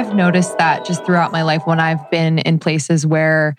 [0.00, 3.54] I've noticed that just throughout my life when I've been in places where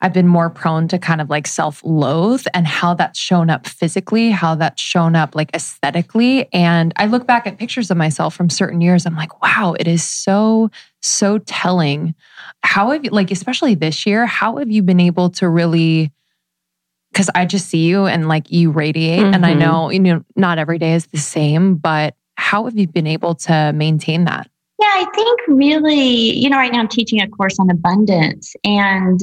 [0.00, 3.66] I've been more prone to kind of like self loathe and how that's shown up
[3.66, 6.48] physically, how that's shown up like aesthetically.
[6.52, 9.06] And I look back at pictures of myself from certain years.
[9.06, 10.70] I'm like, wow, it is so,
[11.02, 12.14] so telling.
[12.62, 16.12] How have you, like, especially this year, how have you been able to really?
[17.10, 19.18] Because I just see you and like you radiate.
[19.18, 19.34] Mm-hmm.
[19.34, 19.58] And I mm-hmm.
[19.58, 23.34] know, you know, not every day is the same, but how have you been able
[23.34, 24.48] to maintain that?
[24.78, 29.18] Yeah, I think really, you know, right now I'm teaching a course on abundance and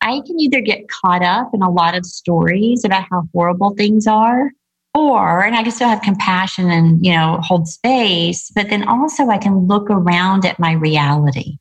[0.00, 4.06] I can either get caught up in a lot of stories about how horrible things
[4.06, 4.50] are,
[4.94, 9.28] or, and I can still have compassion and, you know, hold space, but then also
[9.28, 11.58] I can look around at my reality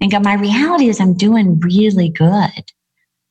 [0.00, 2.72] and go, my reality is I'm doing really good.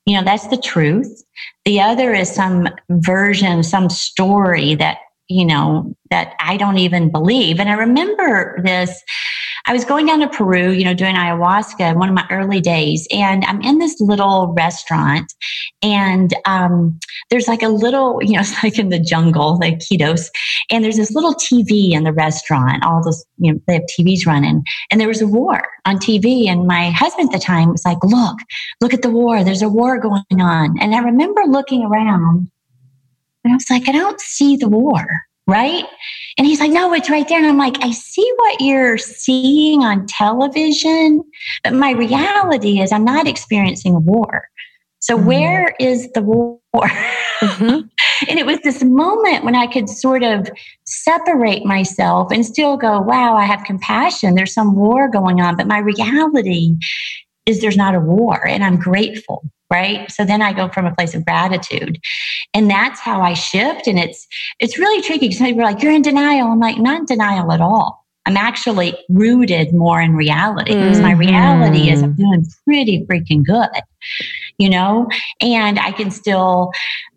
[0.05, 1.23] You know, that's the truth.
[1.65, 7.59] The other is some version, some story that, you know, that I don't even believe.
[7.59, 9.03] And I remember this
[9.69, 12.59] I was going down to Peru, you know, doing ayahuasca in one of my early
[12.59, 15.31] days, and I'm in this little restaurant,
[15.83, 20.31] and um, there's like a little, you know, it's like in the jungle, like Iquitos,
[20.71, 22.83] and there's this little TV in the restaurant.
[22.83, 26.47] All those, you know, they have TVs running, and there was a war on TV,
[26.47, 28.39] and my husband at the time was like, "Look,
[28.81, 29.43] look at the war.
[29.43, 32.49] There's a war going on," and I remember looking around,
[33.43, 35.05] and I was like, "I don't see the war."
[35.49, 35.83] Right?
[36.37, 37.39] And he's like, no, it's right there.
[37.39, 41.23] And I'm like, I see what you're seeing on television,
[41.63, 44.47] but my reality is I'm not experiencing war.
[44.99, 45.27] So mm-hmm.
[45.27, 46.51] where is the war?
[47.41, 47.87] Mm-hmm.
[48.29, 50.49] and it was this moment when I could sort of
[50.85, 54.35] separate myself and still go, wow, I have compassion.
[54.35, 56.75] There's some war going on, but my reality
[57.45, 60.09] is there's not a war and I'm grateful right?
[60.11, 61.99] So then i go from a place of gratitude.
[62.53, 63.87] And that's how i shift.
[63.87, 64.27] And it's
[64.59, 66.47] it's really tricky because people are like you're in denial.
[66.47, 67.99] I'm like not in denial at all.
[68.25, 71.01] I'm actually rooted more in reality mm-hmm.
[71.01, 72.23] my reality is i'm mm-hmm.
[72.23, 73.81] doing pretty freaking good
[74.59, 75.07] you know?
[75.41, 76.71] And i can still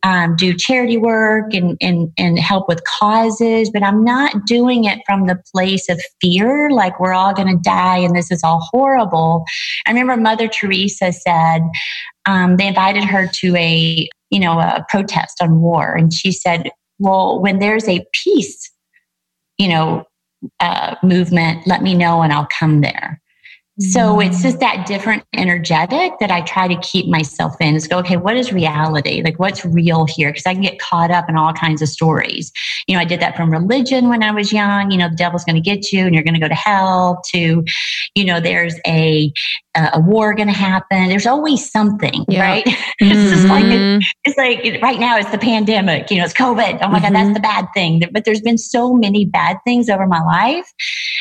[0.05, 5.01] um, do charity work and, and and help with causes but i'm not doing it
[5.07, 8.67] from the place of fear like we're all going to die and this is all
[8.73, 9.45] horrible.
[9.87, 11.63] I remember mother teresa said
[12.27, 16.71] um, they invited her to a you know a protest on war and she said
[16.99, 18.71] well when there's a peace
[19.59, 20.05] you know
[20.61, 23.21] uh, movement let me know and i'll come there
[23.81, 27.99] so it's just that different energetic that I try to keep myself in is go,
[28.01, 29.23] okay, what is reality?
[29.23, 30.31] Like what's real here?
[30.31, 32.53] Because I can get caught up in all kinds of stories.
[32.87, 34.91] You know, I did that from religion when I was young.
[34.91, 37.23] You know, the devil's going to get you and you're going to go to hell
[37.33, 37.65] to,
[38.15, 39.33] you know, there's a,
[39.75, 41.09] a war going to happen.
[41.09, 42.43] There's always something, yeah.
[42.43, 42.67] right?
[43.03, 43.19] Mm-hmm.
[43.19, 46.79] it's just like, it, it's like right now it's the pandemic, you know, it's COVID.
[46.83, 47.03] Oh my mm-hmm.
[47.03, 47.33] God, that's mm-hmm.
[47.33, 48.03] the bad thing.
[48.13, 50.71] But there's been so many bad things over my life.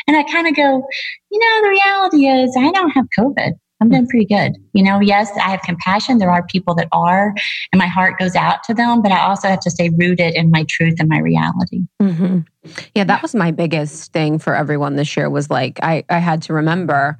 [0.06, 0.86] And I kind of go,
[1.30, 3.52] you know, the reality is I don't have COVID.
[3.82, 4.52] I'm doing pretty good.
[4.74, 6.18] You know, yes, I have compassion.
[6.18, 7.34] There are people that are,
[7.72, 10.52] and my heart goes out to them, but I also have to stay rooted in
[10.52, 11.82] my truth and my reality.
[12.00, 12.40] Mm-hmm.
[12.94, 16.42] Yeah, that was my biggest thing for everyone this year was like, I, I had
[16.42, 17.18] to remember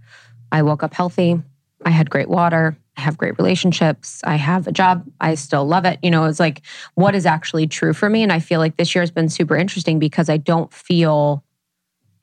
[0.53, 1.43] I woke up healthy.
[1.85, 2.77] I had great water.
[2.97, 4.21] I have great relationships.
[4.23, 5.05] I have a job.
[5.21, 5.99] I still love it.
[6.03, 6.61] You know, it's like
[6.95, 8.23] what is actually true for me.
[8.23, 11.43] And I feel like this year has been super interesting because I don't feel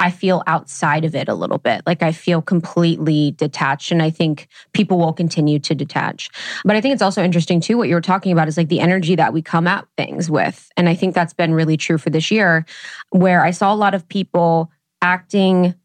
[0.02, 1.82] I feel outside of it a little bit.
[1.86, 3.92] Like I feel completely detached.
[3.92, 6.30] And I think people will continue to detach.
[6.64, 8.80] But I think it's also interesting too, what you were talking about is like the
[8.80, 10.72] energy that we come at things with.
[10.78, 12.66] And I think that's been really true for this year,
[13.10, 15.76] where I saw a lot of people acting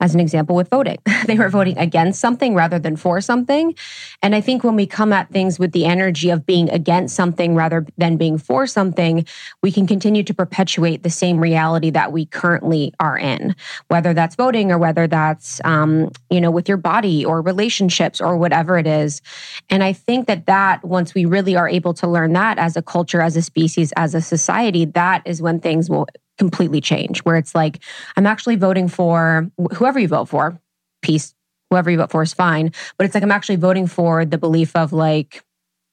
[0.00, 0.98] as an example with voting.
[1.26, 3.74] they were voting against something rather than for something.
[4.22, 7.54] And I think when we come at things with the energy of being against something
[7.54, 9.26] rather than being for something,
[9.62, 13.56] we can continue to perpetuate the same reality that we currently are in,
[13.88, 18.36] whether that's voting or whether that's, um, you know, with your body or relationships or
[18.36, 19.20] whatever it is.
[19.68, 22.82] And I think that that once we really are able to learn that as a
[22.82, 26.06] culture, as a species, as a society, that is when things will
[26.38, 27.82] completely change where it's like
[28.16, 30.60] i'm actually voting for whoever you vote for
[31.02, 31.34] peace
[31.70, 34.74] whoever you vote for is fine but it's like i'm actually voting for the belief
[34.76, 35.42] of like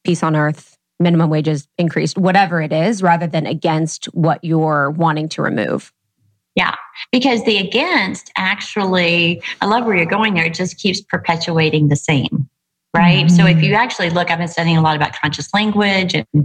[0.04, 5.28] peace on earth minimum wages increased whatever it is rather than against what you're wanting
[5.28, 5.92] to remove.
[6.56, 6.74] Yeah
[7.12, 11.96] because the against actually i love where you're going there it just keeps perpetuating the
[11.96, 12.50] same
[12.96, 13.26] right?
[13.26, 13.36] Mm-hmm.
[13.36, 13.78] So if you mm.
[13.78, 16.42] actually look, I've been studying a lot about conscious language and you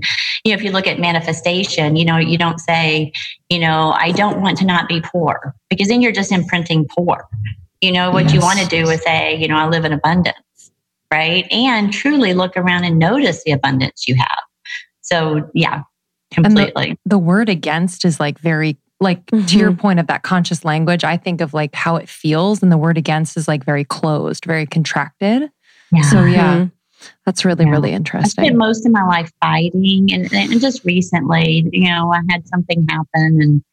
[0.53, 3.13] know, if you look at manifestation, you know, you don't say,
[3.49, 7.29] you know, I don't want to not be poor because then you're just imprinting poor.
[7.81, 8.35] You know, what yes.
[8.35, 10.37] you want to do is say, you know, I live in abundance,
[11.13, 11.47] right?
[11.51, 14.41] And truly look around and notice the abundance you have.
[15.01, 15.83] So yeah,
[16.33, 16.99] completely.
[17.05, 19.47] The, the word against is like very like mm-hmm.
[19.47, 19.81] to your mm-hmm.
[19.81, 22.99] point of that conscious language, I think of like how it feels, and the word
[22.99, 25.51] against is like very closed, very contracted.
[25.93, 26.03] Yeah.
[26.03, 26.55] So yeah.
[26.55, 26.67] Mm-hmm.
[27.25, 27.71] That's really, yeah.
[27.71, 28.45] really interesting.
[28.45, 32.47] I spent most of my life fighting, and, and just recently, you know, I had
[32.47, 33.65] something happen, and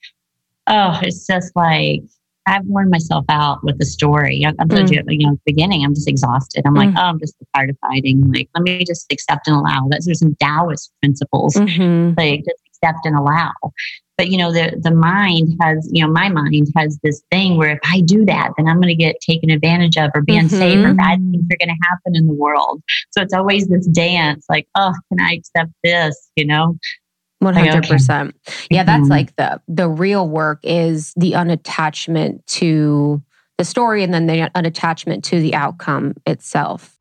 [0.68, 2.04] oh, it's just like
[2.48, 4.46] I've worn myself out with the story.
[4.46, 4.92] I, I told mm.
[4.94, 6.64] you, you know, at the beginning, I'm just exhausted.
[6.66, 6.86] I'm mm.
[6.86, 8.32] like, oh, I'm just tired of fighting.
[8.32, 9.88] Like, let me just accept and allow.
[9.90, 11.56] That's there's some Taoist principles.
[11.56, 12.14] Mm-hmm.
[12.18, 13.52] Like, just accept and allow.
[14.18, 17.72] But you know, the the mind has, you know, my mind has this thing where
[17.72, 20.46] if I do that, then I'm going to get taken advantage of or be mm-hmm.
[20.46, 22.82] unsafe or bad things are going to happen in the world.
[23.12, 26.32] So it's always this dance, like, oh, can I accept this?
[26.36, 26.78] You know,
[27.44, 28.34] 100%.
[28.72, 29.10] Yeah, that's mm-hmm.
[29.10, 33.22] like the the real work is the unattachment to
[33.58, 36.98] the story and then the unattachment to the outcome itself.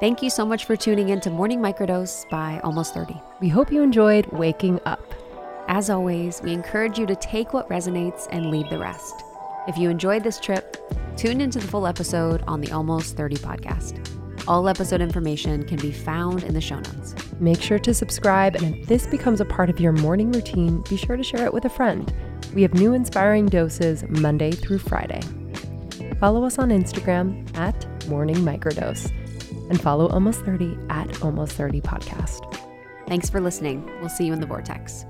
[0.00, 3.20] Thank you so much for tuning in to Morning Microdose by Almost 30.
[3.40, 5.17] We hope you enjoyed waking up.
[5.70, 9.22] As always, we encourage you to take what resonates and leave the rest.
[9.68, 10.78] If you enjoyed this trip,
[11.14, 14.48] tune into the full episode on the Almost 30 podcast.
[14.48, 17.14] All episode information can be found in the show notes.
[17.38, 20.96] Make sure to subscribe, and if this becomes a part of your morning routine, be
[20.96, 22.14] sure to share it with a friend.
[22.54, 25.20] We have new inspiring doses Monday through Friday.
[26.18, 29.12] Follow us on Instagram at Morning Microdose
[29.68, 32.58] and follow Almost 30 at Almost 30 Podcast.
[33.06, 33.84] Thanks for listening.
[34.00, 35.04] We'll see you in the Vortex.